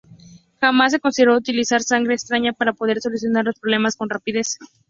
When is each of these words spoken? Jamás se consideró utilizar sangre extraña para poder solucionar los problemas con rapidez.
Jamás 0.59 0.93
se 0.93 0.99
consideró 0.99 1.37
utilizar 1.37 1.83
sangre 1.83 2.15
extraña 2.15 2.53
para 2.53 2.73
poder 2.73 2.99
solucionar 2.99 3.45
los 3.45 3.59
problemas 3.59 3.95
con 3.95 4.09
rapidez. 4.09 4.57